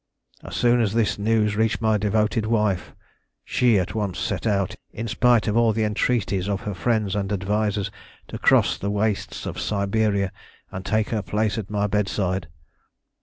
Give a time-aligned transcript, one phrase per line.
[0.43, 2.95] As soon as this news reached my devoted wife
[3.45, 7.31] she at once set out, in spite of all the entreaties of her friends and
[7.31, 7.91] advisers,
[8.29, 10.31] to cross the wastes of Siberia,
[10.71, 12.47] and take her place at my bedside.